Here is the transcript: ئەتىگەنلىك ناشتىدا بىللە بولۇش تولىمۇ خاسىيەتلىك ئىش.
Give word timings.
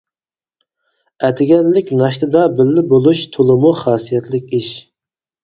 ئەتىگەنلىك 1.27 1.91
ناشتىدا 1.99 2.47
بىللە 2.61 2.85
بولۇش 2.95 3.23
تولىمۇ 3.37 3.75
خاسىيەتلىك 3.83 4.51
ئىش. 4.61 4.73